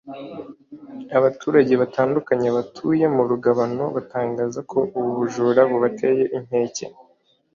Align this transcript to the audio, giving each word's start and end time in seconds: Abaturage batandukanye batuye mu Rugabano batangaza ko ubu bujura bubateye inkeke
Abaturage 1.17 1.73
batandukanye 1.81 2.47
batuye 2.57 3.05
mu 3.15 3.23
Rugabano 3.31 3.83
batangaza 3.95 4.59
ko 4.71 4.79
ubu 4.97 5.09
bujura 5.17 5.61
bubateye 5.69 6.23
inkeke 6.37 6.85